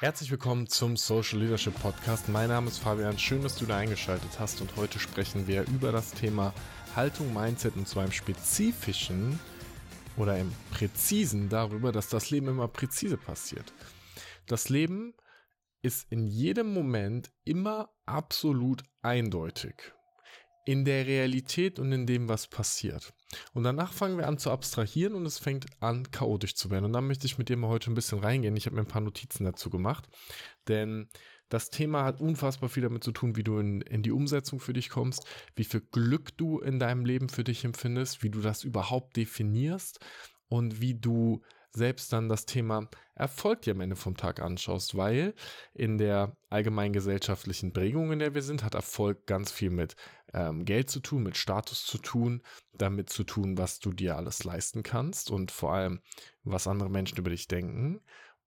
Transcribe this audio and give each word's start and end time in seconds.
Herzlich 0.00 0.30
willkommen 0.30 0.68
zum 0.68 0.96
Social 0.96 1.40
Leadership 1.40 1.74
Podcast. 1.82 2.28
Mein 2.28 2.50
Name 2.50 2.68
ist 2.68 2.78
Fabian. 2.78 3.18
Schön, 3.18 3.42
dass 3.42 3.56
du 3.56 3.66
da 3.66 3.78
eingeschaltet 3.78 4.38
hast. 4.38 4.60
Und 4.60 4.76
heute 4.76 5.00
sprechen 5.00 5.48
wir 5.48 5.66
über 5.66 5.90
das 5.90 6.12
Thema 6.12 6.54
Haltung, 6.94 7.34
Mindset 7.34 7.74
und 7.74 7.88
zwar 7.88 8.04
im 8.04 8.12
spezifischen 8.12 9.40
oder 10.16 10.38
im 10.38 10.52
präzisen 10.70 11.48
darüber, 11.48 11.90
dass 11.90 12.08
das 12.08 12.30
Leben 12.30 12.46
immer 12.46 12.68
präzise 12.68 13.16
passiert. 13.16 13.72
Das 14.46 14.68
Leben 14.68 15.14
ist 15.82 16.06
in 16.12 16.28
jedem 16.28 16.72
Moment 16.72 17.32
immer 17.42 17.90
absolut 18.06 18.84
eindeutig 19.02 19.92
in 20.64 20.84
der 20.84 21.06
Realität 21.06 21.78
und 21.78 21.92
in 21.92 22.06
dem, 22.06 22.28
was 22.28 22.46
passiert. 22.46 23.12
Und 23.52 23.62
danach 23.62 23.92
fangen 23.92 24.18
wir 24.18 24.26
an 24.26 24.38
zu 24.38 24.50
abstrahieren 24.50 25.14
und 25.14 25.26
es 25.26 25.38
fängt 25.38 25.66
an, 25.80 26.10
chaotisch 26.10 26.54
zu 26.54 26.70
werden. 26.70 26.84
Und 26.84 26.92
da 26.92 27.00
möchte 27.00 27.26
ich 27.26 27.38
mit 27.38 27.48
dir 27.48 27.56
mal 27.56 27.68
heute 27.68 27.90
ein 27.90 27.94
bisschen 27.94 28.18
reingehen. 28.18 28.56
Ich 28.56 28.66
habe 28.66 28.76
mir 28.76 28.82
ein 28.82 28.88
paar 28.88 29.02
Notizen 29.02 29.44
dazu 29.44 29.70
gemacht, 29.70 30.08
denn 30.66 31.08
das 31.48 31.70
Thema 31.70 32.04
hat 32.04 32.20
unfassbar 32.20 32.68
viel 32.68 32.82
damit 32.82 33.02
zu 33.02 33.12
tun, 33.12 33.36
wie 33.36 33.44
du 33.44 33.58
in, 33.58 33.80
in 33.80 34.02
die 34.02 34.12
Umsetzung 34.12 34.60
für 34.60 34.74
dich 34.74 34.90
kommst, 34.90 35.24
wie 35.56 35.64
viel 35.64 35.80
Glück 35.80 36.36
du 36.36 36.60
in 36.60 36.78
deinem 36.78 37.04
Leben 37.06 37.28
für 37.28 37.44
dich 37.44 37.64
empfindest, 37.64 38.22
wie 38.22 38.30
du 38.30 38.40
das 38.40 38.64
überhaupt 38.64 39.16
definierst 39.16 40.00
und 40.48 40.80
wie 40.80 40.94
du 40.94 41.42
selbst 41.72 42.12
dann 42.12 42.28
das 42.28 42.46
Thema 42.46 42.88
Erfolg 43.14 43.62
dir 43.62 43.74
am 43.74 43.80
Ende 43.80 43.96
vom 43.96 44.16
Tag 44.16 44.40
anschaust, 44.40 44.96
weil 44.96 45.34
in 45.74 45.98
der 45.98 46.36
allgemeinen 46.48 46.92
gesellschaftlichen 46.92 47.72
Prägung, 47.72 48.12
in 48.12 48.18
der 48.18 48.34
wir 48.34 48.42
sind, 48.42 48.62
hat 48.62 48.74
Erfolg 48.74 49.26
ganz 49.26 49.50
viel 49.50 49.70
mit 49.70 49.96
ähm, 50.32 50.64
Geld 50.64 50.90
zu 50.90 51.00
tun, 51.00 51.22
mit 51.22 51.36
Status 51.36 51.84
zu 51.84 51.98
tun, 51.98 52.42
damit 52.72 53.10
zu 53.10 53.24
tun, 53.24 53.58
was 53.58 53.80
du 53.80 53.92
dir 53.92 54.16
alles 54.16 54.44
leisten 54.44 54.82
kannst 54.82 55.30
und 55.30 55.50
vor 55.50 55.72
allem, 55.72 56.00
was 56.44 56.66
andere 56.66 56.90
Menschen 56.90 57.18
über 57.18 57.30
dich 57.30 57.48
denken. 57.48 58.00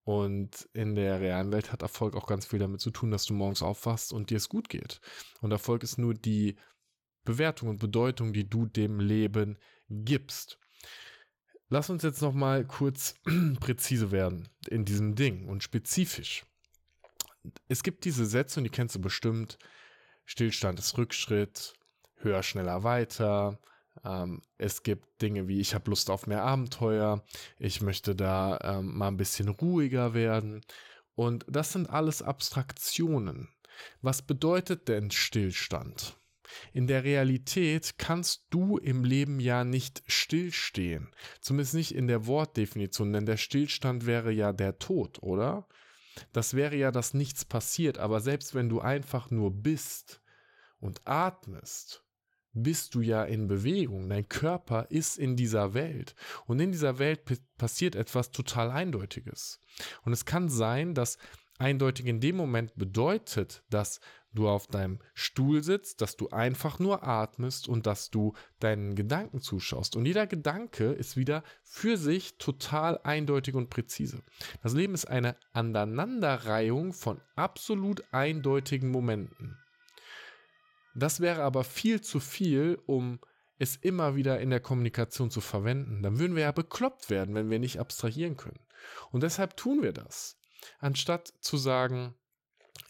Und 0.04 0.68
in 0.74 0.96
der 0.96 1.20
realen 1.20 1.52
Welt 1.52 1.72
hat 1.72 1.84
Erfolg 1.84 2.16
auch 2.16 2.26
ganz 2.26 2.46
viel 2.46 2.60
damit 2.60 2.82
zu 2.82 2.92
tun, 2.92 3.12
dass 3.12 3.26
du 3.26 3.34
morgens 3.34 3.62
aufwachst 3.62 4.14
und 4.14 4.30
dir 4.30 4.38
es 4.38 4.50
gut 4.50 4.68
geht. 4.68 5.00
Und 5.42 5.52
Erfolg 5.52 5.84
ist 5.84 5.98
nur 5.98 6.14
die 6.14 6.56
Bewertung 7.24 7.70
und 7.70 7.80
Bedeutung, 7.80 8.34
die 8.34 8.50
du 8.50 8.66
dem 8.66 9.00
Leben 9.00 9.60
gibst. 9.90 10.58
Lass 11.74 11.90
uns 11.90 12.04
jetzt 12.04 12.22
noch 12.22 12.34
mal 12.34 12.66
kurz 12.66 13.16
präzise 13.62 14.12
werden 14.12 14.50
in 14.68 14.84
diesem 14.84 15.16
Ding 15.16 15.48
und 15.48 15.64
spezifisch. 15.64 16.44
Es 17.70 17.82
gibt 17.82 18.04
diese 18.04 18.26
Sätze 18.26 18.60
und 18.60 18.66
die 18.66 18.70
kennst 18.70 18.96
du 18.96 19.00
bestimmt. 19.00 19.58
Stillstand 20.26 20.80
ist 20.80 20.98
Rückschritt, 20.98 21.74
höher, 22.18 22.44
schneller, 22.44 22.84
weiter. 22.84 23.58
Ähm, 24.04 24.42
es 24.58 24.84
gibt 24.84 25.22
Dinge 25.22 25.48
wie 25.48 25.62
ich 25.62 25.74
habe 25.74 25.90
Lust 25.90 26.10
auf 26.10 26.28
mehr 26.28 26.44
Abenteuer, 26.44 27.24
ich 27.58 27.80
möchte 27.80 28.16
da 28.16 28.60
ähm, 28.62 28.98
mal 28.98 29.08
ein 29.08 29.16
bisschen 29.16 29.48
ruhiger 29.48 30.14
werden. 30.14 30.60
Und 31.16 31.46
das 31.48 31.72
sind 31.72 31.90
alles 31.90 32.22
Abstraktionen. 32.22 33.48
Was 34.02 34.22
bedeutet 34.22 34.90
denn 34.90 35.10
Stillstand? 35.10 36.18
In 36.74 36.88
der 36.88 37.04
Realität 37.04 37.96
kannst 37.98 38.46
du 38.50 38.78
im 38.78 39.04
Leben 39.04 39.40
ja 39.40 39.64
nicht 39.64 40.04
stillstehen. 40.08 41.10
Zumindest 41.40 41.74
nicht 41.74 41.96
in 41.96 42.08
der 42.08 42.26
Wortdefinition, 42.28 43.14
denn 43.14 43.26
der 43.26 43.38
Stillstand 43.38 44.06
wäre 44.06 44.32
ja 44.32 44.54
der 44.54 44.80
Tod, 44.80 45.22
oder? 45.22 45.68
Das 46.34 46.54
wäre 46.54 46.76
ja, 46.76 46.92
dass 46.92 47.14
nichts 47.14 47.46
passiert, 47.46 47.98
aber 47.98 48.20
selbst 48.20 48.54
wenn 48.54 48.70
du 48.70 48.82
einfach 48.82 49.32
nur 49.32 49.52
bist 49.52 50.22
und 50.80 51.02
atmest, 51.06 52.04
bist 52.54 52.96
du 52.96 53.02
ja 53.02 53.24
in 53.24 53.48
Bewegung. 53.48 54.10
Dein 54.10 54.28
Körper 54.28 54.88
ist 54.90 55.18
in 55.18 55.36
dieser 55.36 55.74
Welt. 55.74 56.16
Und 56.46 56.60
in 56.60 56.72
dieser 56.72 57.00
Welt 57.00 57.22
passiert 57.58 57.96
etwas 57.96 58.32
total 58.32 58.72
Eindeutiges. 58.72 59.60
Und 60.04 60.12
es 60.12 60.26
kann 60.26 60.50
sein, 60.50 60.94
dass 60.94 61.18
eindeutig 61.62 62.08
in 62.08 62.20
dem 62.20 62.36
Moment 62.36 62.76
bedeutet, 62.76 63.64
dass 63.70 64.02
du 64.34 64.48
auf 64.50 64.68
deinem 64.68 65.00
Stuhl 65.14 65.64
sitzt, 65.64 66.02
dass 66.02 66.18
du 66.18 66.30
einfach 66.30 66.80
nur 66.80 67.08
atmest 67.08 67.68
und 67.68 67.86
dass 67.86 68.10
du 68.10 68.34
deinen 68.60 68.96
Gedanken 68.96 69.42
zuschaust. 69.42 69.96
Und 69.96 70.06
jeder 70.06 70.26
Gedanke 70.26 70.92
ist 70.92 71.18
wieder 71.18 71.44
für 71.64 71.98
sich 71.98 72.38
total 72.38 73.00
eindeutig 73.04 73.56
und 73.56 73.70
präzise. 73.70 74.24
Das 74.64 74.74
Leben 74.74 74.94
ist 74.94 75.06
eine 75.06 75.36
Aneinanderreihung 75.54 76.94
von 76.94 77.22
absolut 77.36 78.04
eindeutigen 78.12 78.90
Momenten. 78.90 79.58
Das 80.96 81.20
wäre 81.20 81.44
aber 81.44 81.64
viel 81.64 82.02
zu 82.02 82.20
viel, 82.20 82.80
um 82.86 83.20
es 83.60 83.76
immer 83.76 84.16
wieder 84.16 84.40
in 84.40 84.50
der 84.50 84.60
Kommunikation 84.60 85.30
zu 85.30 85.40
verwenden. 85.40 86.02
Dann 86.02 86.20
würden 86.20 86.36
wir 86.36 86.44
ja 86.44 86.52
bekloppt 86.52 87.10
werden, 87.10 87.36
wenn 87.36 87.50
wir 87.50 87.60
nicht 87.60 87.80
abstrahieren 87.80 88.36
können. 88.36 88.60
Und 89.12 89.24
deshalb 89.24 89.56
tun 89.56 89.84
wir 89.84 89.94
das. 89.94 90.41
Anstatt 90.80 91.34
zu 91.42 91.58
sagen, 91.58 92.16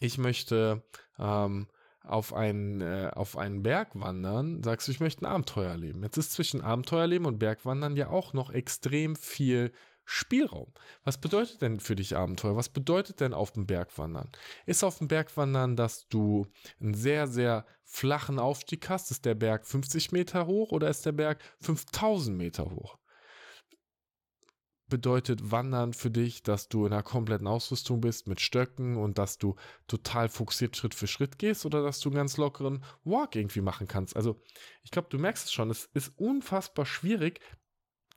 ich 0.00 0.18
möchte 0.18 0.82
ähm, 1.18 1.68
auf 2.04 2.32
einen, 2.34 2.80
äh, 2.80 3.10
auf 3.14 3.36
einen 3.36 3.62
Berg 3.62 3.90
wandern, 3.94 4.62
sagst 4.62 4.88
du, 4.88 4.92
ich 4.92 5.00
möchte 5.00 5.22
ein 5.22 5.32
Abenteuer 5.32 5.70
erleben. 5.70 6.02
Jetzt 6.02 6.16
ist 6.16 6.32
zwischen 6.32 6.60
Abenteuerleben 6.60 7.26
und 7.26 7.38
Bergwandern 7.38 7.96
ja 7.96 8.08
auch 8.08 8.32
noch 8.32 8.50
extrem 8.50 9.16
viel 9.16 9.72
Spielraum. 10.04 10.72
Was 11.04 11.18
bedeutet 11.18 11.62
denn 11.62 11.78
für 11.78 11.94
dich 11.94 12.16
Abenteuer? 12.16 12.56
Was 12.56 12.68
bedeutet 12.68 13.20
denn 13.20 13.32
auf 13.32 13.52
dem 13.52 13.66
Berg 13.66 13.96
wandern? 13.98 14.30
Ist 14.66 14.82
auf 14.82 14.98
dem 14.98 15.08
Berg 15.08 15.36
wandern, 15.36 15.76
dass 15.76 16.08
du 16.08 16.46
einen 16.80 16.94
sehr, 16.94 17.28
sehr 17.28 17.64
flachen 17.84 18.38
Aufstieg 18.38 18.88
hast? 18.88 19.10
Ist 19.12 19.24
der 19.24 19.36
Berg 19.36 19.64
50 19.64 20.10
Meter 20.10 20.46
hoch 20.46 20.72
oder 20.72 20.88
ist 20.88 21.06
der 21.06 21.12
Berg 21.12 21.40
5000 21.60 22.36
Meter 22.36 22.64
hoch? 22.64 22.98
Bedeutet 24.92 25.50
Wandern 25.50 25.94
für 25.94 26.10
dich, 26.10 26.42
dass 26.42 26.68
du 26.68 26.84
in 26.84 26.92
einer 26.92 27.02
kompletten 27.02 27.46
Ausrüstung 27.46 28.02
bist 28.02 28.28
mit 28.28 28.42
Stöcken 28.42 28.98
und 28.98 29.16
dass 29.16 29.38
du 29.38 29.56
total 29.86 30.28
fokussiert 30.28 30.76
Schritt 30.76 30.94
für 30.94 31.06
Schritt 31.06 31.38
gehst 31.38 31.64
oder 31.64 31.82
dass 31.82 32.00
du 32.00 32.10
einen 32.10 32.16
ganz 32.16 32.36
lockeren 32.36 32.84
Walk 33.02 33.34
irgendwie 33.34 33.62
machen 33.62 33.88
kannst. 33.88 34.14
Also 34.14 34.38
ich 34.82 34.90
glaube, 34.90 35.08
du 35.08 35.18
merkst 35.18 35.46
es 35.46 35.52
schon, 35.52 35.70
es 35.70 35.88
ist 35.94 36.12
unfassbar 36.18 36.84
schwierig, 36.84 37.40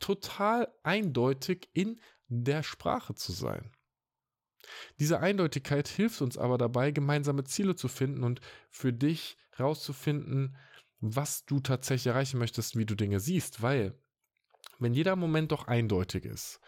total 0.01 0.67
eindeutig 0.83 1.69
in 1.71 2.01
der 2.27 2.61
Sprache 2.61 3.15
zu 3.15 3.31
sein. 3.31 3.71
Diese 4.99 5.21
Eindeutigkeit 5.21 5.87
hilft 5.87 6.21
uns 6.21 6.37
aber 6.37 6.57
dabei, 6.57 6.91
gemeinsame 6.91 7.45
Ziele 7.45 7.77
zu 7.77 7.87
finden 7.87 8.25
und 8.25 8.41
für 8.69 8.91
dich 8.91 9.37
rauszufinden, 9.57 10.57
was 10.99 11.45
du 11.45 11.61
tatsächlich 11.61 12.07
erreichen 12.07 12.37
möchtest, 12.37 12.75
wie 12.75 12.85
du 12.85 12.95
Dinge 12.95 13.21
siehst, 13.21 13.61
weil 13.61 13.97
wenn 14.79 14.93
jeder 14.93 15.15
Moment 15.15 15.51
doch 15.51 15.67
eindeutig 15.67 16.25
ist, 16.25 16.59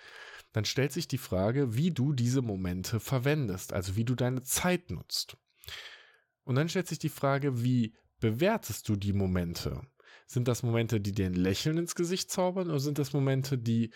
dann 0.53 0.66
stellt 0.66 0.91
sich 0.91 1.08
die 1.08 1.18
Frage, 1.18 1.75
wie 1.75 1.91
du 1.91 2.13
diese 2.13 2.41
Momente 2.41 3.00
verwendest, 3.00 3.74
also 3.74 3.96
wie 3.96 4.06
du 4.06 4.16
deine 4.16 4.44
Zeit 4.44 4.90
nutzt. 4.90 5.38
Und 6.44 6.56
dann 6.56 6.69
stellt 6.69 6.88
sich 6.88 7.00
die 7.00 7.09
Frage, 7.09 7.62
wie 7.63 7.96
bewertest 8.19 8.88
du 8.90 8.96
die 8.96 9.13
Momente? 9.13 9.81
Sind 10.25 10.47
das 10.47 10.63
Momente, 10.63 11.00
die 11.00 11.12
dir 11.12 11.25
ein 11.25 11.34
Lächeln 11.34 11.78
ins 11.78 11.96
Gesicht 11.96 12.31
zaubern 12.31 12.69
oder 12.69 12.80
sind 12.80 13.00
das 13.00 13.13
Momente, 13.13 13.58
die 13.58 13.91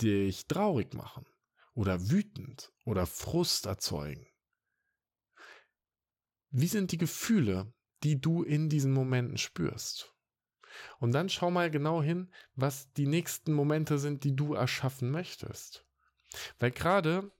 dich 0.00 0.46
traurig 0.46 0.94
machen 0.94 1.26
oder 1.74 2.10
wütend 2.10 2.72
oder 2.84 3.06
Frust 3.06 3.66
erzeugen? 3.66 4.26
Wie 6.50 6.68
sind 6.68 6.92
die 6.92 6.98
Gefühle, 6.98 7.72
die 8.02 8.20
du 8.20 8.42
in 8.42 8.68
diesen 8.68 8.92
Momenten 8.92 9.38
spürst? 9.38 10.13
Und 11.00 11.12
dann 11.12 11.28
schau 11.28 11.50
mal 11.50 11.70
genau 11.70 12.02
hin, 12.02 12.30
was 12.56 12.92
die 12.92 13.06
nächsten 13.06 13.52
Momente 13.52 13.98
sind, 13.98 14.24
die 14.24 14.34
du 14.34 14.54
erschaffen 14.54 15.10
möchtest. 15.10 15.84
Weil 16.58 16.70
gerade 16.70 17.30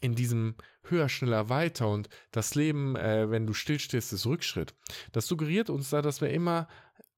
in 0.00 0.14
diesem 0.14 0.56
höher, 0.82 1.08
schneller, 1.08 1.48
weiter 1.48 1.88
und 1.88 2.08
das 2.32 2.54
Leben, 2.54 2.96
äh, 2.96 3.30
wenn 3.30 3.46
du 3.46 3.52
stillstehst, 3.52 4.12
ist 4.12 4.26
Rückschritt. 4.26 4.74
Das 5.12 5.26
suggeriert 5.26 5.70
uns 5.70 5.90
da, 5.90 6.02
dass 6.02 6.20
wir 6.20 6.30
immer 6.30 6.68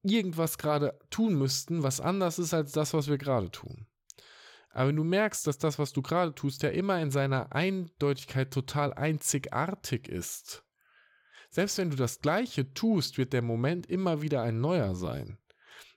irgendwas 0.03 0.59
gerade 0.59 0.99
tun 1.11 1.35
müssten, 1.35 1.83
was 1.83 2.01
anders 2.01 2.39
ist 2.39 2.55
als 2.55 2.73
das, 2.73 2.93
was 2.93 3.09
wir 3.09 3.19
gerade 3.19 3.51
tun. 3.51 3.87
Aber 4.71 4.89
wenn 4.89 4.97
du 4.97 5.05
merkst, 5.05 5.47
dass 5.47 5.59
das, 5.59 5.79
was 5.79 5.93
du 5.93 6.03
gerade 6.03 6.35
tust, 6.35 6.63
ja 6.63 6.71
immer 6.71 7.01
in 7.01 7.11
seiner 7.11 7.53
Eindeutigkeit 7.53 8.51
total 8.51 8.95
einzigartig 8.95 10.09
ist, 10.09 10.65
selbst 11.53 11.79
wenn 11.79 11.91
du 11.91 11.97
das 11.97 12.21
Gleiche 12.21 12.73
tust, 12.73 13.19
wird 13.19 13.33
der 13.33 13.43
Moment 13.43 13.87
immer 13.87 14.23
wieder 14.23 14.43
ein 14.43 14.61
neuer 14.61 14.95
sein. 14.95 15.39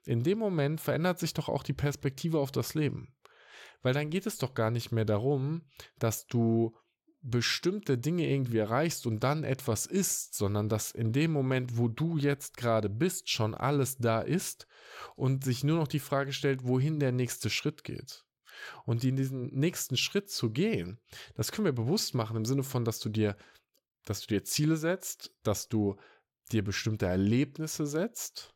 In 0.05 0.21
dem 0.21 0.37
Moment 0.37 0.81
verändert 0.81 1.17
sich 1.17 1.33
doch 1.33 1.49
auch 1.49 1.63
die 1.63 1.73
Perspektive 1.73 2.39
auf 2.39 2.51
das 2.51 2.75
Leben. 2.75 3.15
Weil 3.81 3.93
dann 3.93 4.09
geht 4.09 4.27
es 4.27 4.37
doch 4.37 4.53
gar 4.53 4.69
nicht 4.69 4.91
mehr 4.91 5.05
darum, 5.05 5.63
dass 5.97 6.27
du 6.27 6.75
bestimmte 7.21 7.97
Dinge 7.97 8.29
irgendwie 8.29 8.57
erreichst 8.57 9.07
und 9.07 9.23
dann 9.23 9.43
etwas 9.43 9.87
ist, 9.87 10.35
sondern 10.35 10.69
dass 10.69 10.91
in 10.91 11.11
dem 11.11 11.31
Moment, 11.31 11.77
wo 11.77 11.87
du 11.87 12.17
jetzt 12.17 12.57
gerade 12.57 12.89
bist, 12.89 13.29
schon 13.29 13.55
alles 13.55 13.97
da 13.97 14.19
ist 14.19 14.67
und 15.15 15.43
sich 15.43 15.63
nur 15.63 15.77
noch 15.77 15.87
die 15.87 15.99
Frage 15.99 16.33
stellt, 16.33 16.67
wohin 16.67 16.99
der 16.99 17.11
nächste 17.11 17.49
Schritt 17.49 17.83
geht. 17.83 18.25
Und 18.85 19.03
in 19.03 19.15
diesen 19.15 19.47
nächsten 19.47 19.97
Schritt 19.97 20.29
zu 20.29 20.51
gehen, 20.51 20.99
das 21.35 21.51
können 21.51 21.65
wir 21.65 21.73
bewusst 21.73 22.13
machen 22.13 22.37
im 22.37 22.45
Sinne 22.45 22.63
von, 22.63 22.85
dass 22.85 22.99
du 22.99 23.09
dir, 23.09 23.35
dass 24.05 24.21
du 24.21 24.27
dir 24.27 24.43
Ziele 24.43 24.77
setzt, 24.77 25.31
dass 25.43 25.67
du 25.67 25.95
dir 26.51 26.63
bestimmte 26.63 27.07
Erlebnisse 27.07 27.85
setzt 27.85 28.55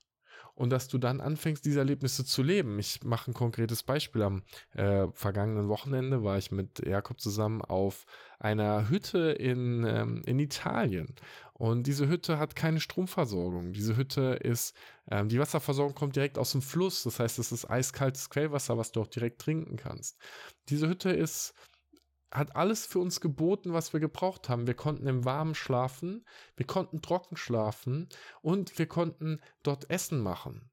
und 0.60 0.72
dass 0.72 0.90
du 0.90 0.98
dann 0.98 1.22
anfängst, 1.22 1.63
diese 1.63 1.80
Erlebnisse 1.80 2.25
zu 2.25 2.44
leben. 2.44 2.78
Ich 2.80 3.01
mache 3.04 3.31
ein 3.31 3.34
konkretes 3.34 3.81
Beispiel. 3.81 4.24
Am 4.24 4.44
äh, 4.74 5.07
vergangenen 5.13 5.69
Wochenende 5.69 6.22
war 6.24 6.38
ich 6.38 6.51
mit 6.51 6.86
Jakob 6.86 7.22
zusammen 7.22 7.62
auf 7.62 8.06
einer 8.40 8.90
Hütte 8.90 9.31
in, 9.31 9.86
ähm, 9.86 10.22
in 10.25 10.38
Italien. 10.38 11.16
Und 11.54 11.88
diese 11.88 12.10
Hütte 12.10 12.40
hat 12.40 12.57
keine 12.57 12.81
Stromversorgung. 12.81 13.72
Diese 13.72 13.96
Hütte 13.96 14.38
ist, 14.44 14.75
ähm, 15.10 15.30
die 15.30 15.40
Wasserversorgung 15.40 15.96
kommt 15.96 16.18
direkt 16.18 16.38
aus 16.38 16.51
dem 16.51 16.62
Fluss. 16.62 17.04
Das 17.04 17.22
heißt, 17.22 17.40
es 17.40 17.54
ist 17.54 17.69
eiskaltes 17.69 18.30
Quellwasser, 18.30 18.78
was 18.78 18.92
du 18.92 19.01
auch 19.01 19.07
direkt 19.07 19.40
trinken 19.40 19.78
kannst. 19.78 20.18
Diese 20.68 20.90
Hütte 20.90 21.10
ist 21.10 21.54
hat 22.31 22.55
alles 22.55 22.85
für 22.85 22.99
uns 22.99 23.21
geboten, 23.21 23.73
was 23.73 23.93
wir 23.93 23.99
gebraucht 23.99 24.49
haben. 24.49 24.67
Wir 24.67 24.75
konnten 24.75 25.07
im 25.07 25.25
Warmen 25.25 25.55
schlafen, 25.55 26.25
wir 26.55 26.67
konnten 26.67 27.01
trocken 27.01 27.37
schlafen 27.37 28.07
und 28.41 28.77
wir 28.77 28.87
konnten 28.87 29.41
dort 29.63 29.89
Essen 29.89 30.19
machen. 30.19 30.69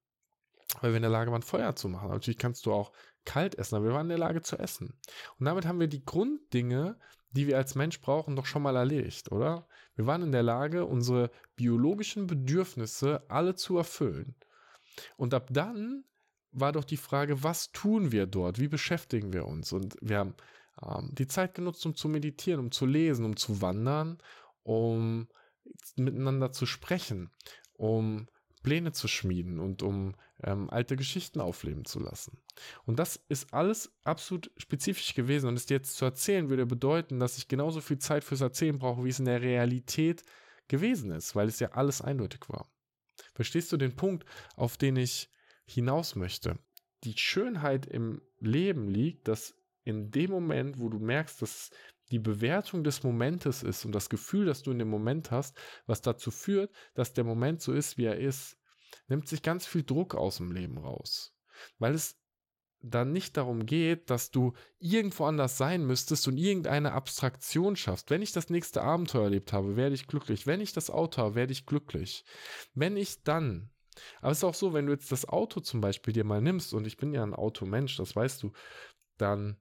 Weil 0.80 0.90
wir 0.90 0.96
in 0.96 1.02
der 1.02 1.10
Lage 1.10 1.32
waren, 1.32 1.42
Feuer 1.42 1.74
zu 1.76 1.88
machen. 1.88 2.10
Natürlich 2.10 2.38
kannst 2.38 2.66
du 2.66 2.72
auch 2.72 2.92
kalt 3.24 3.54
essen, 3.56 3.76
aber 3.76 3.86
wir 3.86 3.94
waren 3.94 4.06
in 4.06 4.10
der 4.10 4.18
Lage 4.18 4.42
zu 4.42 4.58
essen. 4.58 4.98
Und 5.38 5.46
damit 5.46 5.66
haben 5.66 5.80
wir 5.80 5.88
die 5.88 6.04
Grunddinge, 6.04 6.98
die 7.30 7.46
wir 7.46 7.56
als 7.56 7.74
Mensch 7.74 8.00
brauchen, 8.00 8.36
doch 8.36 8.46
schon 8.46 8.62
mal 8.62 8.76
erledigt, 8.76 9.32
oder? 9.32 9.66
Wir 9.94 10.06
waren 10.06 10.22
in 10.22 10.32
der 10.32 10.42
Lage, 10.42 10.84
unsere 10.84 11.30
biologischen 11.54 12.26
Bedürfnisse 12.26 13.24
alle 13.28 13.54
zu 13.54 13.76
erfüllen. 13.78 14.36
Und 15.16 15.34
ab 15.34 15.48
dann 15.50 16.04
war 16.52 16.72
doch 16.72 16.84
die 16.84 16.96
Frage, 16.96 17.42
was 17.42 17.72
tun 17.72 18.12
wir 18.12 18.26
dort? 18.26 18.58
Wie 18.58 18.68
beschäftigen 18.68 19.32
wir 19.32 19.46
uns? 19.46 19.72
Und 19.72 19.96
wir 20.00 20.18
haben 20.18 20.34
ähm, 20.82 21.10
die 21.12 21.26
Zeit 21.26 21.54
genutzt, 21.54 21.84
um 21.86 21.94
zu 21.94 22.08
meditieren, 22.08 22.60
um 22.60 22.70
zu 22.70 22.86
lesen, 22.86 23.24
um 23.24 23.36
zu 23.36 23.60
wandern, 23.60 24.18
um 24.62 25.28
miteinander 25.96 26.52
zu 26.52 26.66
sprechen, 26.66 27.30
um 27.74 28.28
Pläne 28.62 28.92
zu 28.92 29.08
schmieden 29.08 29.60
und 29.60 29.82
um 29.82 30.14
ähm, 30.42 30.70
alte 30.70 30.96
Geschichten 30.96 31.40
aufleben 31.40 31.84
zu 31.84 32.00
lassen. 32.00 32.38
Und 32.84 32.98
das 32.98 33.20
ist 33.28 33.52
alles 33.52 33.92
absolut 34.04 34.50
spezifisch 34.56 35.14
gewesen. 35.14 35.48
Und 35.48 35.54
es 35.54 35.66
dir 35.66 35.74
jetzt 35.74 35.96
zu 35.96 36.04
erzählen, 36.04 36.48
würde 36.48 36.66
bedeuten, 36.66 37.20
dass 37.20 37.38
ich 37.38 37.48
genauso 37.48 37.80
viel 37.80 37.98
Zeit 37.98 38.24
fürs 38.24 38.40
Erzählen 38.40 38.78
brauche, 38.78 39.04
wie 39.04 39.08
es 39.08 39.18
in 39.18 39.24
der 39.24 39.42
Realität 39.42 40.24
gewesen 40.68 41.10
ist, 41.12 41.36
weil 41.36 41.48
es 41.48 41.60
ja 41.60 41.72
alles 41.72 42.02
eindeutig 42.02 42.40
war. 42.48 42.68
Verstehst 43.34 43.72
du 43.72 43.76
den 43.76 43.94
Punkt, 43.96 44.24
auf 44.56 44.76
den 44.76 44.96
ich 44.96 45.30
hinaus 45.64 46.16
möchte? 46.16 46.58
Die 47.04 47.16
Schönheit 47.16 47.86
im 47.86 48.20
Leben 48.40 48.88
liegt, 48.88 49.28
dass 49.28 49.54
in 49.86 50.10
dem 50.10 50.32
Moment, 50.32 50.80
wo 50.80 50.88
du 50.88 50.98
merkst, 50.98 51.40
dass 51.40 51.70
die 52.10 52.18
Bewertung 52.18 52.84
des 52.84 53.02
Momentes 53.02 53.62
ist 53.62 53.84
und 53.84 53.92
das 53.92 54.08
Gefühl, 54.08 54.46
das 54.46 54.62
du 54.62 54.72
in 54.72 54.78
dem 54.78 54.90
Moment 54.90 55.30
hast, 55.30 55.56
was 55.86 56.02
dazu 56.02 56.30
führt, 56.30 56.72
dass 56.94 57.12
der 57.12 57.24
Moment 57.24 57.62
so 57.62 57.72
ist, 57.72 57.96
wie 57.96 58.04
er 58.04 58.18
ist, 58.18 58.58
nimmt 59.08 59.28
sich 59.28 59.42
ganz 59.42 59.66
viel 59.66 59.84
Druck 59.84 60.14
aus 60.14 60.38
dem 60.38 60.50
Leben 60.50 60.78
raus. 60.78 61.34
Weil 61.78 61.94
es 61.94 62.18
dann 62.80 63.12
nicht 63.12 63.36
darum 63.36 63.64
geht, 63.64 64.10
dass 64.10 64.30
du 64.30 64.52
irgendwo 64.78 65.24
anders 65.24 65.56
sein 65.56 65.84
müsstest 65.86 66.26
und 66.28 66.36
irgendeine 66.36 66.92
Abstraktion 66.92 67.76
schaffst. 67.76 68.10
Wenn 68.10 68.22
ich 68.22 68.32
das 68.32 68.50
nächste 68.50 68.82
Abenteuer 68.82 69.24
erlebt 69.24 69.52
habe, 69.52 69.76
werde 69.76 69.94
ich 69.94 70.06
glücklich. 70.06 70.46
Wenn 70.46 70.60
ich 70.60 70.72
das 70.72 70.90
Auto 70.90 71.22
habe, 71.22 71.34
werde 71.36 71.52
ich 71.52 71.64
glücklich. 71.64 72.24
Wenn 72.74 72.96
ich 72.96 73.22
dann 73.22 73.70
aber 74.20 74.32
es 74.32 74.38
ist 74.38 74.44
auch 74.44 74.54
so, 74.54 74.74
wenn 74.74 74.86
du 74.86 74.92
jetzt 74.92 75.10
das 75.10 75.26
Auto 75.26 75.60
zum 75.60 75.80
Beispiel 75.80 76.12
dir 76.12 76.24
mal 76.24 76.42
nimmst, 76.42 76.74
und 76.74 76.86
ich 76.86 76.96
bin 76.96 77.14
ja 77.14 77.22
ein 77.22 77.34
Automensch, 77.34 77.96
das 77.96 78.14
weißt 78.14 78.42
du, 78.42 78.52
dann 79.16 79.56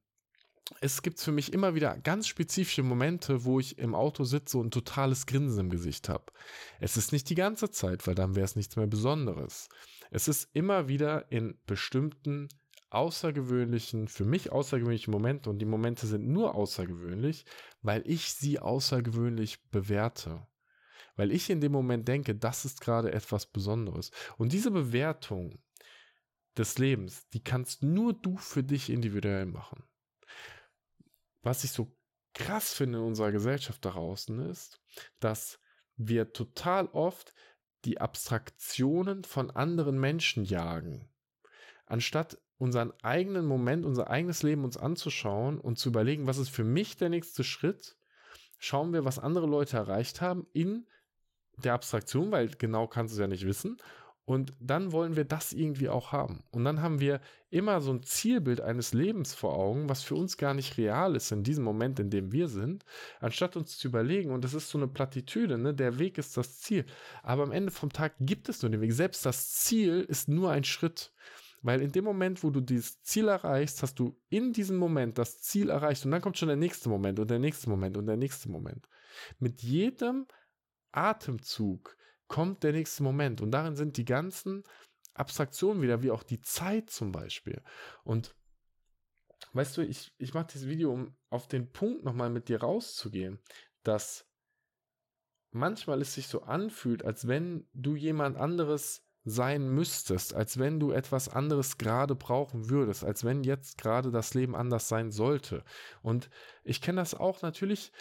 es 0.82 1.02
gibt 1.04 1.20
für 1.20 1.32
mich 1.32 1.54
immer 1.54 1.76
wieder 1.76 1.98
ganz 1.98 2.28
spezifische 2.28 2.84
Momente, 2.84 3.46
wo 3.46 3.60
ich 3.60 3.78
im 3.78 3.94
Auto 3.94 4.24
sitze 4.24 4.58
und 4.58 4.68
ein 4.68 4.72
totales 4.72 5.26
Grinsen 5.26 5.60
im 5.60 5.70
Gesicht 5.70 6.10
habe. 6.10 6.26
Es 6.80 6.98
ist 6.98 7.12
nicht 7.12 7.30
die 7.30 7.36
ganze 7.36 7.70
Zeit, 7.70 8.06
weil 8.08 8.16
dann 8.16 8.36
wäre 8.36 8.46
es 8.46 8.56
nichts 8.56 8.76
mehr 8.76 8.88
Besonderes. 8.88 9.70
Es 10.10 10.28
ist 10.28 10.50
immer 10.54 10.88
wieder 10.88 11.32
in 11.32 11.60
bestimmten 11.68 12.50
außergewöhnlichen, 12.90 14.08
für 14.08 14.26
mich 14.26 14.52
außergewöhnlichen 14.52 15.12
Momenten 15.12 15.52
und 15.52 15.60
die 15.60 15.66
Momente 15.66 16.08
sind 16.08 16.28
nur 16.28 16.56
außergewöhnlich, 16.56 17.46
weil 17.82 18.02
ich 18.06 18.34
sie 18.34 18.60
außergewöhnlich 18.60 19.70
bewerte. 19.70 20.48
Weil 21.16 21.32
ich 21.32 21.50
in 21.50 21.62
dem 21.62 21.72
Moment 21.72 22.08
denke, 22.08 22.36
das 22.36 22.66
ist 22.66 22.82
gerade 22.82 23.12
etwas 23.12 23.46
Besonderes. 23.46 24.12
Und 24.38 24.52
diese 24.52 24.72
Bewertung 24.72 25.60
des 26.58 26.78
Lebens, 26.78 27.28
die 27.30 27.44
kannst 27.44 27.84
nur 27.84 28.14
du 28.14 28.38
für 28.38 28.64
dich 28.64 28.90
individuell 28.90 29.46
machen 29.46 29.84
was 31.46 31.64
ich 31.64 31.72
so 31.72 31.96
krass 32.34 32.74
finde 32.74 33.00
in 33.00 33.06
unserer 33.06 33.32
Gesellschaft 33.32 33.86
da 33.86 33.92
draußen 33.92 34.40
ist, 34.50 34.82
dass 35.20 35.60
wir 35.96 36.34
total 36.34 36.88
oft 36.88 37.34
die 37.86 38.02
Abstraktionen 38.02 39.24
von 39.24 39.52
anderen 39.52 40.00
Menschen 40.00 40.44
jagen. 40.44 41.08
Anstatt 41.86 42.38
unseren 42.58 42.92
eigenen 43.04 43.46
Moment, 43.46 43.86
unser 43.86 44.10
eigenes 44.10 44.44
Leben 44.44 44.64
uns 44.64 44.76
anzuschauen 44.76 45.60
und 45.60 45.78
zu 45.78 45.90
überlegen, 45.90 46.28
was 46.28 46.38
ist 46.38 46.50
für 46.50 46.64
mich 46.64 46.98
der 46.98 47.10
nächste 47.10 47.44
Schritt, 47.44 47.96
schauen 48.58 48.92
wir, 48.92 49.06
was 49.06 49.20
andere 49.20 49.46
Leute 49.46 49.78
erreicht 49.78 50.22
haben 50.22 50.48
in 50.52 50.88
der 51.58 51.74
Abstraktion, 51.74 52.32
weil 52.32 52.50
genau 52.50 52.88
kannst 52.88 53.14
du 53.14 53.18
es 53.18 53.22
ja 53.22 53.28
nicht 53.28 53.46
wissen 53.46 53.78
und 54.26 54.54
dann 54.60 54.92
wollen 54.92 55.16
wir 55.16 55.24
das 55.24 55.54
irgendwie 55.54 55.88
auch 55.88 56.12
haben. 56.12 56.44
Und 56.50 56.66
dann 56.66 56.82
haben 56.82 57.00
wir 57.00 57.22
immer 57.52 57.80
so 57.80 57.94
ein 57.94 58.02
Zielbild 58.02 58.60
eines 58.60 58.92
Lebens 58.92 59.36
vor 59.36 59.56
Augen, 59.56 59.88
was 59.88 60.02
für 60.02 60.16
uns 60.16 60.38
gar 60.38 60.56
nicht 60.56 60.78
real 60.78 61.16
ist 61.16 61.32
in 61.32 61.44
diesem 61.44 61.64
Moment, 61.64 62.00
in 62.00 62.10
dem 62.10 62.32
wir 62.32 62.48
sind, 62.48 62.86
anstatt 63.20 63.56
uns 63.56 63.78
zu 63.78 63.88
überlegen, 63.88 64.32
und 64.32 64.44
das 64.44 64.56
ist 64.56 64.70
so 64.70 64.80
eine 64.80 64.88
Plattitüde, 64.88 65.60
ne? 65.60 65.76
der 65.76 66.00
Weg 66.00 66.18
ist 66.18 66.36
das 66.38 66.60
Ziel. 66.60 66.86
Aber 67.22 67.44
am 67.44 67.52
Ende 67.52 67.72
vom 67.72 67.92
Tag 67.92 68.16
gibt 68.20 68.50
es 68.50 68.64
nur 68.64 68.72
den 68.72 68.82
Weg. 68.82 68.94
Selbst 68.94 69.26
das 69.26 69.52
Ziel 69.52 70.02
ist 70.02 70.28
nur 70.28 70.52
ein 70.52 70.64
Schritt. 70.64 71.14
Weil 71.62 71.82
in 71.82 71.92
dem 71.92 72.04
Moment, 72.04 72.44
wo 72.44 72.52
du 72.52 72.62
dieses 72.62 73.02
Ziel 73.02 73.28
erreichst, 73.28 73.82
hast 73.82 73.98
du 73.98 74.20
in 74.30 74.54
diesem 74.54 74.78
Moment 74.78 75.18
das 75.18 75.42
Ziel 75.42 75.70
erreicht 75.70 76.06
und 76.06 76.12
dann 76.12 76.22
kommt 76.22 76.38
schon 76.38 76.48
der 76.48 76.58
nächste 76.58 76.90
Moment 76.90 77.20
und 77.20 77.30
der 77.30 77.40
nächste 77.40 77.70
Moment 77.70 77.98
und 77.98 78.06
der 78.06 78.18
nächste 78.18 78.50
Moment. 78.50 78.88
Mit 79.40 79.64
jedem 79.64 80.28
Atemzug 80.92 81.98
kommt 82.28 82.64
der 82.64 82.74
nächste 82.74 83.04
Moment. 83.04 83.42
Und 83.42 83.52
darin 83.52 83.76
sind 83.76 83.98
die 83.98 84.06
ganzen 84.06 84.64
Abstraktionen 85.14 85.82
wieder, 85.82 86.04
wie 86.04 86.12
auch 86.12 86.24
die 86.24 86.42
Zeit 86.42 86.90
zum 86.90 87.12
Beispiel. 87.12 87.62
Und 88.04 88.36
weißt 89.54 89.78
du, 89.78 89.82
ich, 89.82 90.14
ich 90.18 90.34
mache 90.34 90.48
dieses 90.54 90.68
Video, 90.68 90.92
um 90.92 91.16
auf 91.30 91.48
den 91.48 91.72
Punkt 91.72 92.04
nochmal 92.04 92.30
mit 92.30 92.50
dir 92.50 92.62
rauszugehen, 92.62 93.40
dass 93.84 94.28
manchmal 95.52 96.02
es 96.02 96.14
sich 96.14 96.28
so 96.28 96.44
anfühlt, 96.44 97.06
als 97.06 97.28
wenn 97.28 97.68
du 97.74 97.96
jemand 97.96 98.38
anderes 98.38 99.06
sein 99.24 99.68
müsstest, 99.70 100.36
als 100.36 100.60
wenn 100.60 100.80
du 100.80 100.92
etwas 100.92 101.30
anderes 101.30 101.78
gerade 101.78 102.14
brauchen 102.14 102.70
würdest, 102.70 103.04
als 103.04 103.24
wenn 103.24 103.44
jetzt 103.44 103.80
gerade 103.80 104.12
das 104.12 104.36
Leben 104.36 104.56
anders 104.56 104.88
sein 104.88 105.12
sollte. 105.12 105.64
Und 106.04 106.30
ich 106.64 106.80
kenne 106.80 107.02
das 107.02 107.16
auch 107.16 107.42
natürlich, 107.42 107.92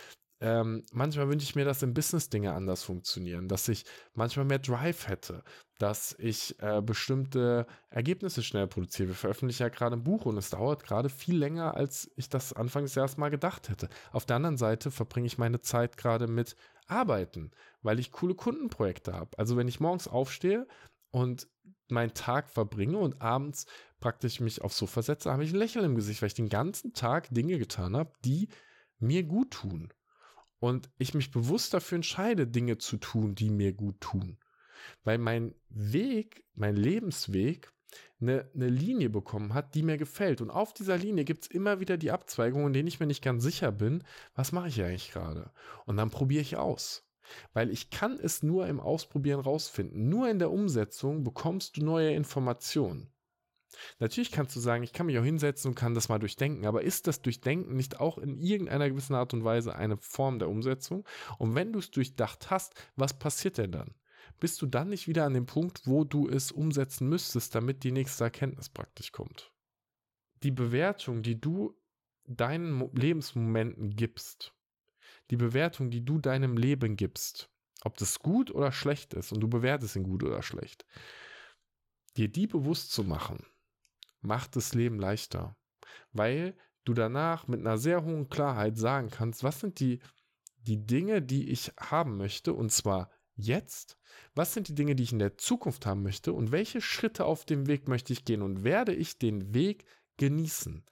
ähm, 0.44 0.84
manchmal 0.92 1.30
wünsche 1.30 1.44
ich 1.44 1.54
mir, 1.54 1.64
dass 1.64 1.82
im 1.82 1.94
Business 1.94 2.28
Dinge 2.28 2.52
anders 2.52 2.82
funktionieren, 2.82 3.48
dass 3.48 3.66
ich 3.66 3.86
manchmal 4.12 4.44
mehr 4.44 4.58
Drive 4.58 5.08
hätte, 5.08 5.42
dass 5.78 6.14
ich 6.18 6.60
äh, 6.60 6.82
bestimmte 6.82 7.66
Ergebnisse 7.88 8.42
schnell 8.42 8.66
produziere. 8.66 9.08
Wir 9.08 9.14
veröffentlichen 9.14 9.62
ja 9.62 9.70
gerade 9.70 9.96
ein 9.96 10.04
Buch 10.04 10.26
und 10.26 10.36
es 10.36 10.50
dauert 10.50 10.84
gerade 10.84 11.08
viel 11.08 11.38
länger, 11.38 11.74
als 11.74 12.10
ich 12.16 12.28
das 12.28 12.52
Anfang 12.52 12.84
des 12.84 13.16
mal 13.16 13.30
gedacht 13.30 13.70
hätte. 13.70 13.88
Auf 14.12 14.26
der 14.26 14.36
anderen 14.36 14.58
Seite 14.58 14.90
verbringe 14.90 15.26
ich 15.26 15.38
meine 15.38 15.62
Zeit 15.62 15.96
gerade 15.96 16.26
mit 16.26 16.56
Arbeiten, 16.88 17.50
weil 17.80 17.98
ich 17.98 18.12
coole 18.12 18.34
Kundenprojekte 18.34 19.14
habe. 19.14 19.30
Also 19.38 19.56
wenn 19.56 19.66
ich 19.66 19.80
morgens 19.80 20.08
aufstehe 20.08 20.66
und 21.10 21.48
meinen 21.88 22.12
Tag 22.12 22.50
verbringe 22.50 22.98
und 22.98 23.22
abends 23.22 23.64
praktisch 23.98 24.40
mich 24.40 24.60
aufs 24.60 24.76
Sofa 24.76 25.00
setze, 25.00 25.32
habe 25.32 25.44
ich 25.44 25.54
ein 25.54 25.58
Lächeln 25.58 25.86
im 25.86 25.94
Gesicht, 25.94 26.20
weil 26.20 26.26
ich 26.26 26.34
den 26.34 26.50
ganzen 26.50 26.92
Tag 26.92 27.28
Dinge 27.30 27.58
getan 27.58 27.96
habe, 27.96 28.12
die 28.26 28.50
mir 28.98 29.22
gut 29.22 29.52
tun 29.52 29.90
und 30.64 30.88
ich 30.96 31.12
mich 31.12 31.30
bewusst 31.30 31.74
dafür 31.74 31.96
entscheide, 31.96 32.46
Dinge 32.46 32.78
zu 32.78 32.96
tun, 32.96 33.34
die 33.34 33.50
mir 33.50 33.74
gut 33.74 34.00
tun. 34.00 34.38
Weil 35.02 35.18
mein 35.18 35.54
Weg, 35.68 36.46
mein 36.54 36.74
Lebensweg, 36.74 37.70
eine, 38.18 38.50
eine 38.54 38.70
Linie 38.70 39.10
bekommen 39.10 39.52
hat, 39.52 39.74
die 39.74 39.82
mir 39.82 39.98
gefällt. 39.98 40.40
Und 40.40 40.48
auf 40.48 40.72
dieser 40.72 40.96
Linie 40.96 41.24
gibt 41.24 41.44
es 41.44 41.50
immer 41.50 41.80
wieder 41.80 41.98
die 41.98 42.10
Abzweigungen, 42.10 42.68
in 42.68 42.72
denen 42.72 42.88
ich 42.88 42.98
mir 42.98 43.06
nicht 43.06 43.22
ganz 43.22 43.42
sicher 43.42 43.72
bin, 43.72 44.04
was 44.34 44.52
mache 44.52 44.68
ich 44.68 44.82
eigentlich 44.82 45.12
gerade. 45.12 45.50
Und 45.84 45.98
dann 45.98 46.08
probiere 46.08 46.40
ich 46.40 46.56
aus. 46.56 47.06
Weil 47.52 47.68
ich 47.68 47.90
kann 47.90 48.18
es 48.18 48.42
nur 48.42 48.66
im 48.66 48.80
Ausprobieren 48.80 49.40
rausfinden. 49.40 50.08
Nur 50.08 50.30
in 50.30 50.38
der 50.38 50.50
Umsetzung 50.50 51.24
bekommst 51.24 51.76
du 51.76 51.84
neue 51.84 52.14
Informationen. 52.14 53.13
Natürlich 53.98 54.32
kannst 54.32 54.54
du 54.56 54.60
sagen, 54.60 54.82
ich 54.82 54.92
kann 54.92 55.06
mich 55.06 55.18
auch 55.18 55.24
hinsetzen 55.24 55.70
und 55.70 55.74
kann 55.74 55.94
das 55.94 56.08
mal 56.08 56.18
durchdenken, 56.18 56.66
aber 56.66 56.82
ist 56.82 57.06
das 57.06 57.22
Durchdenken 57.22 57.76
nicht 57.76 58.00
auch 58.00 58.18
in 58.18 58.38
irgendeiner 58.38 58.88
gewissen 58.88 59.14
Art 59.14 59.34
und 59.34 59.44
Weise 59.44 59.74
eine 59.74 59.96
Form 59.96 60.38
der 60.38 60.48
Umsetzung? 60.48 61.06
Und 61.38 61.54
wenn 61.54 61.72
du 61.72 61.78
es 61.78 61.90
durchdacht 61.90 62.50
hast, 62.50 62.74
was 62.96 63.18
passiert 63.18 63.58
denn 63.58 63.72
dann? 63.72 63.94
Bist 64.40 64.60
du 64.62 64.66
dann 64.66 64.88
nicht 64.88 65.08
wieder 65.08 65.24
an 65.24 65.34
dem 65.34 65.46
Punkt, 65.46 65.86
wo 65.86 66.04
du 66.04 66.28
es 66.28 66.52
umsetzen 66.52 67.08
müsstest, 67.08 67.54
damit 67.54 67.84
die 67.84 67.92
nächste 67.92 68.24
Erkenntnis 68.24 68.68
praktisch 68.68 69.12
kommt? 69.12 69.52
Die 70.42 70.50
Bewertung, 70.50 71.22
die 71.22 71.40
du 71.40 71.78
deinen 72.26 72.90
Lebensmomenten 72.94 73.96
gibst, 73.96 74.54
die 75.30 75.36
Bewertung, 75.36 75.90
die 75.90 76.04
du 76.04 76.18
deinem 76.18 76.56
Leben 76.56 76.96
gibst, 76.96 77.50
ob 77.82 77.96
das 77.96 78.18
gut 78.18 78.50
oder 78.50 78.72
schlecht 78.72 79.14
ist 79.14 79.32
und 79.32 79.40
du 79.40 79.48
bewertest 79.48 79.96
ihn 79.96 80.04
gut 80.04 80.22
oder 80.22 80.42
schlecht, 80.42 80.84
dir 82.16 82.28
die 82.28 82.46
bewusst 82.46 82.92
zu 82.92 83.04
machen, 83.04 83.44
macht 84.24 84.56
das 84.56 84.74
Leben 84.74 84.98
leichter, 84.98 85.56
weil 86.12 86.56
du 86.84 86.94
danach 86.94 87.46
mit 87.48 87.60
einer 87.60 87.78
sehr 87.78 88.04
hohen 88.04 88.28
Klarheit 88.28 88.76
sagen 88.76 89.10
kannst, 89.10 89.42
was 89.42 89.60
sind 89.60 89.80
die, 89.80 90.00
die 90.58 90.86
Dinge, 90.86 91.22
die 91.22 91.50
ich 91.50 91.72
haben 91.78 92.16
möchte, 92.16 92.52
und 92.52 92.70
zwar 92.70 93.10
jetzt, 93.36 93.98
was 94.34 94.54
sind 94.54 94.68
die 94.68 94.74
Dinge, 94.74 94.94
die 94.94 95.02
ich 95.02 95.12
in 95.12 95.18
der 95.18 95.36
Zukunft 95.36 95.86
haben 95.86 96.02
möchte 96.02 96.32
und 96.32 96.52
welche 96.52 96.80
Schritte 96.80 97.24
auf 97.24 97.44
dem 97.44 97.66
Weg 97.66 97.88
möchte 97.88 98.12
ich 98.12 98.24
gehen 98.24 98.42
und 98.42 98.64
werde 98.64 98.94
ich 98.94 99.18
den 99.18 99.54
Weg 99.54 99.84
genießen. 100.16 100.84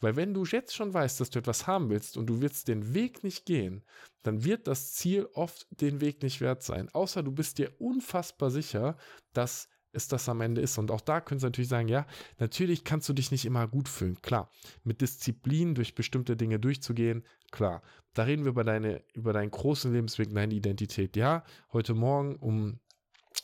Weil 0.00 0.16
wenn 0.16 0.34
du 0.34 0.44
jetzt 0.44 0.74
schon 0.74 0.92
weißt, 0.92 1.20
dass 1.20 1.30
du 1.30 1.38
etwas 1.38 1.66
haben 1.66 1.90
willst 1.90 2.16
und 2.16 2.26
du 2.26 2.40
willst 2.40 2.68
den 2.68 2.94
Weg 2.94 3.22
nicht 3.22 3.46
gehen, 3.46 3.84
dann 4.22 4.44
wird 4.44 4.66
das 4.66 4.92
Ziel 4.94 5.28
oft 5.34 5.66
den 5.70 6.00
Weg 6.00 6.22
nicht 6.22 6.40
wert 6.40 6.62
sein. 6.62 6.88
Außer 6.90 7.22
du 7.22 7.32
bist 7.32 7.58
dir 7.58 7.72
unfassbar 7.78 8.50
sicher, 8.50 8.96
dass 9.32 9.68
es 9.92 10.08
das 10.08 10.28
am 10.28 10.40
Ende 10.40 10.60
ist. 10.60 10.78
Und 10.78 10.90
auch 10.90 11.00
da 11.00 11.20
können 11.20 11.40
sie 11.40 11.46
natürlich 11.46 11.68
sagen, 11.68 11.88
ja, 11.88 12.06
natürlich 12.38 12.84
kannst 12.84 13.08
du 13.08 13.12
dich 13.12 13.30
nicht 13.30 13.44
immer 13.44 13.66
gut 13.68 13.88
fühlen. 13.88 14.20
Klar, 14.22 14.50
mit 14.84 15.00
Disziplin 15.00 15.74
durch 15.74 15.94
bestimmte 15.94 16.36
Dinge 16.36 16.58
durchzugehen, 16.58 17.24
klar. 17.50 17.82
Da 18.14 18.24
reden 18.24 18.44
wir 18.44 18.50
über 18.50 18.64
deine, 18.64 19.02
über 19.14 19.32
deinen 19.32 19.50
großen 19.50 19.92
Lebensweg, 19.92 20.34
deine 20.34 20.54
Identität. 20.54 21.16
Ja, 21.16 21.44
heute 21.72 21.94
Morgen 21.94 22.36
um 22.36 22.80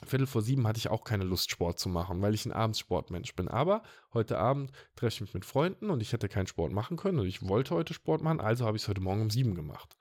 Viertel 0.04 0.26
vor 0.26 0.42
sieben 0.42 0.66
hatte 0.66 0.78
ich 0.78 0.88
auch 0.88 1.04
keine 1.04 1.24
Lust, 1.24 1.50
Sport 1.50 1.78
zu 1.78 1.88
machen, 1.88 2.20
weil 2.20 2.34
ich 2.34 2.44
ein 2.44 2.52
Abendsportmensch 2.52 3.34
bin. 3.34 3.48
Aber 3.48 3.82
heute 4.12 4.38
Abend 4.38 4.72
treffe 4.94 5.14
ich 5.14 5.20
mich 5.22 5.34
mit 5.34 5.44
Freunden 5.44 5.90
und 5.90 6.02
ich 6.02 6.12
hätte 6.12 6.28
keinen 6.28 6.48
Sport 6.48 6.72
machen 6.72 6.96
können 6.96 7.18
und 7.18 7.26
ich 7.26 7.48
wollte 7.48 7.74
heute 7.74 7.94
Sport 7.94 8.20
machen, 8.20 8.40
also 8.40 8.66
habe 8.66 8.76
ich 8.76 8.82
es 8.82 8.88
heute 8.88 9.00
Morgen 9.00 9.22
um 9.22 9.30
sieben 9.30 9.54
gemacht. 9.54 9.96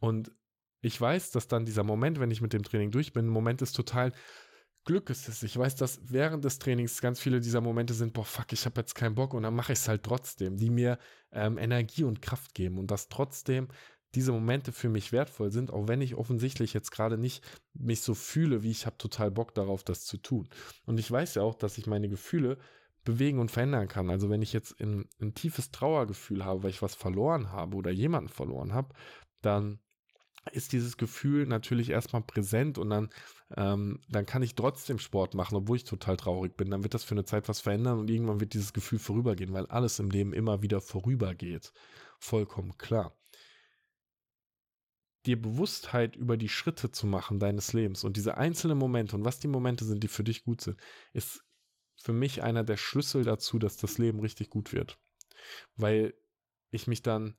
Und 0.00 0.32
ich 0.80 1.00
weiß, 1.00 1.30
dass 1.30 1.48
dann 1.48 1.64
dieser 1.66 1.84
Moment, 1.84 2.18
wenn 2.18 2.30
ich 2.30 2.40
mit 2.40 2.52
dem 2.52 2.62
Training 2.62 2.90
durch 2.90 3.12
bin, 3.12 3.26
ein 3.26 3.30
Moment 3.30 3.62
ist 3.62 3.72
total 3.72 4.12
Glückes 4.86 5.28
ist. 5.28 5.42
Ich 5.42 5.58
weiß, 5.58 5.76
dass 5.76 6.00
während 6.04 6.44
des 6.44 6.58
Trainings 6.58 7.02
ganz 7.02 7.20
viele 7.20 7.40
dieser 7.40 7.60
Momente 7.60 7.92
sind, 7.92 8.14
boah, 8.14 8.24
fuck, 8.24 8.52
ich 8.52 8.64
habe 8.64 8.80
jetzt 8.80 8.94
keinen 8.94 9.14
Bock 9.14 9.34
und 9.34 9.42
dann 9.42 9.54
mache 9.54 9.72
ich 9.72 9.80
es 9.80 9.88
halt 9.88 10.02
trotzdem, 10.04 10.56
die 10.56 10.70
mir 10.70 10.98
ähm, 11.32 11.58
Energie 11.58 12.04
und 12.04 12.22
Kraft 12.22 12.54
geben 12.54 12.78
und 12.78 12.90
dass 12.90 13.08
trotzdem 13.08 13.68
diese 14.14 14.32
Momente 14.32 14.72
für 14.72 14.88
mich 14.88 15.12
wertvoll 15.12 15.50
sind, 15.50 15.70
auch 15.70 15.88
wenn 15.88 16.00
ich 16.00 16.14
offensichtlich 16.14 16.72
jetzt 16.72 16.90
gerade 16.90 17.18
nicht 17.18 17.44
mich 17.74 18.00
so 18.00 18.14
fühle, 18.14 18.62
wie 18.62 18.70
ich 18.70 18.86
habe 18.86 18.96
total 18.96 19.30
Bock 19.30 19.54
darauf, 19.54 19.84
das 19.84 20.06
zu 20.06 20.16
tun. 20.16 20.48
Und 20.86 20.98
ich 20.98 21.10
weiß 21.10 21.34
ja 21.34 21.42
auch, 21.42 21.54
dass 21.54 21.76
ich 21.76 21.86
meine 21.86 22.08
Gefühle 22.08 22.56
bewegen 23.04 23.38
und 23.40 23.50
verändern 23.50 23.88
kann. 23.88 24.08
Also 24.08 24.30
wenn 24.30 24.40
ich 24.40 24.52
jetzt 24.52 24.80
ein, 24.80 25.08
ein 25.20 25.34
tiefes 25.34 25.70
Trauergefühl 25.70 26.44
habe, 26.44 26.62
weil 26.62 26.70
ich 26.70 26.80
was 26.80 26.94
verloren 26.94 27.52
habe 27.52 27.76
oder 27.76 27.90
jemanden 27.90 28.30
verloren 28.30 28.72
habe, 28.72 28.94
dann 29.42 29.80
ist 30.52 30.72
dieses 30.72 30.96
Gefühl 30.96 31.46
natürlich 31.46 31.90
erstmal 31.90 32.22
präsent 32.22 32.78
und 32.78 32.90
dann, 32.90 33.10
ähm, 33.56 34.00
dann 34.08 34.26
kann 34.26 34.42
ich 34.42 34.54
trotzdem 34.54 34.98
Sport 34.98 35.34
machen, 35.34 35.56
obwohl 35.56 35.76
ich 35.76 35.84
total 35.84 36.16
traurig 36.16 36.56
bin. 36.56 36.70
Dann 36.70 36.82
wird 36.82 36.94
das 36.94 37.04
für 37.04 37.14
eine 37.14 37.24
Zeit 37.24 37.48
was 37.48 37.60
verändern 37.60 37.98
und 37.98 38.10
irgendwann 38.10 38.40
wird 38.40 38.54
dieses 38.54 38.72
Gefühl 38.72 38.98
vorübergehen, 38.98 39.52
weil 39.52 39.66
alles 39.66 39.98
im 39.98 40.10
Leben 40.10 40.32
immer 40.32 40.62
wieder 40.62 40.80
vorübergeht. 40.80 41.72
Vollkommen 42.18 42.76
klar. 42.78 43.16
Dir 45.26 45.40
Bewusstheit 45.40 46.14
über 46.14 46.36
die 46.36 46.48
Schritte 46.48 46.92
zu 46.92 47.06
machen 47.06 47.40
deines 47.40 47.72
Lebens 47.72 48.04
und 48.04 48.16
diese 48.16 48.36
einzelnen 48.36 48.78
Momente 48.78 49.16
und 49.16 49.24
was 49.24 49.40
die 49.40 49.48
Momente 49.48 49.84
sind, 49.84 50.04
die 50.04 50.08
für 50.08 50.24
dich 50.24 50.44
gut 50.44 50.60
sind, 50.60 50.78
ist 51.12 51.42
für 51.96 52.12
mich 52.12 52.42
einer 52.42 52.62
der 52.62 52.76
Schlüssel 52.76 53.24
dazu, 53.24 53.58
dass 53.58 53.76
das 53.76 53.98
Leben 53.98 54.20
richtig 54.20 54.50
gut 54.50 54.72
wird. 54.72 54.98
Weil 55.76 56.14
ich 56.70 56.86
mich 56.86 57.02
dann 57.02 57.36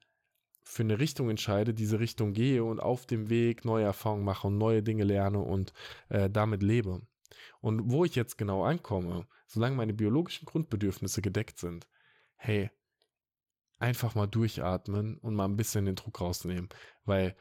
für 0.68 0.84
eine 0.84 1.00
Richtung 1.00 1.30
entscheide, 1.30 1.74
diese 1.74 2.00
Richtung 2.00 2.34
gehe 2.34 2.64
und 2.64 2.80
auf 2.80 3.06
dem 3.06 3.30
Weg 3.30 3.64
neue 3.66 3.86
Erfahrungen 3.86 4.26
mache 4.26 4.48
und 4.48 4.58
neue 4.58 4.84
Dinge 4.84 5.06
lerne 5.06 5.40
und 5.40 5.74
äh, 6.10 6.30
damit 6.30 6.62
lebe. 6.62 7.02
Und 7.62 7.90
wo 7.90 8.04
ich 8.06 8.16
jetzt 8.16 8.38
genau 8.38 8.64
ankomme, 8.64 9.28
solange 9.48 9.76
meine 9.76 9.94
biologischen 9.94 10.46
Grundbedürfnisse 10.46 11.22
gedeckt 11.22 11.58
sind, 11.58 11.88
hey, 12.36 12.70
einfach 13.80 14.14
mal 14.14 14.28
durchatmen 14.28 15.18
und 15.18 15.36
mal 15.36 15.46
ein 15.46 15.56
bisschen 15.56 15.86
den 15.86 15.96
Druck 15.96 16.20
rausnehmen. 16.20 16.70
Weil 17.06 17.36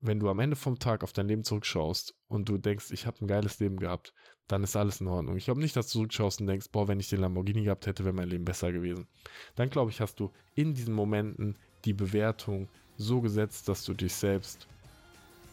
wenn 0.00 0.18
du 0.18 0.28
am 0.28 0.40
Ende 0.40 0.56
vom 0.56 0.78
Tag 0.78 1.04
auf 1.04 1.12
dein 1.12 1.28
Leben 1.28 1.44
zurückschaust 1.44 2.16
und 2.26 2.48
du 2.48 2.58
denkst, 2.58 2.90
ich 2.90 3.06
habe 3.06 3.24
ein 3.24 3.28
geiles 3.28 3.60
Leben 3.60 3.76
gehabt, 3.78 4.12
dann 4.48 4.64
ist 4.64 4.74
alles 4.74 5.00
in 5.00 5.06
Ordnung. 5.06 5.36
Ich 5.36 5.44
glaube 5.44 5.60
nicht, 5.60 5.76
dass 5.76 5.86
du 5.86 5.92
zurückschaust 5.92 6.40
und 6.40 6.48
denkst, 6.48 6.70
boah, 6.72 6.88
wenn 6.88 6.98
ich 6.98 7.08
den 7.08 7.20
Lamborghini 7.20 7.62
gehabt 7.62 7.86
hätte, 7.86 8.04
wäre 8.04 8.14
mein 8.14 8.28
Leben 8.28 8.44
besser 8.44 8.72
gewesen. 8.72 9.06
Dann 9.54 9.70
glaube 9.70 9.92
ich, 9.92 10.00
hast 10.00 10.18
du 10.18 10.32
in 10.54 10.74
diesen 10.74 10.94
Momenten 10.94 11.56
die 11.84 11.92
Bewertung 11.92 12.68
so 12.96 13.20
gesetzt, 13.20 13.68
dass 13.68 13.84
du 13.84 13.94
dich 13.94 14.14
selbst 14.14 14.66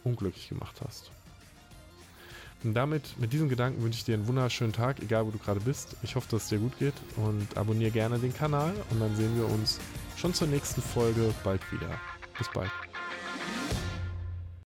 unglücklich 0.03 0.49
gemacht 0.49 0.81
hast. 0.85 1.11
Und 2.63 2.73
damit, 2.73 3.17
mit 3.17 3.31
diesem 3.31 3.47
Gedanken 3.47 3.81
wünsche 3.81 3.99
ich 3.99 4.03
dir 4.03 4.15
einen 4.15 4.27
wunderschönen 4.27 4.73
Tag, 4.73 4.99
egal 5.01 5.25
wo 5.25 5.31
du 5.31 5.37
gerade 5.37 5.61
bist. 5.61 5.95
Ich 6.03 6.15
hoffe, 6.15 6.27
dass 6.29 6.43
es 6.43 6.49
dir 6.49 6.59
gut 6.59 6.77
geht 6.77 6.95
und 7.15 7.57
abonniere 7.57 7.91
gerne 7.91 8.19
den 8.19 8.33
Kanal 8.33 8.73
und 8.89 8.99
dann 8.99 9.15
sehen 9.15 9.35
wir 9.37 9.45
uns 9.45 9.79
schon 10.17 10.33
zur 10.33 10.47
nächsten 10.47 10.81
Folge 10.81 11.33
bald 11.43 11.61
wieder. 11.71 11.89
Bis 12.37 12.49
bald. 12.53 12.71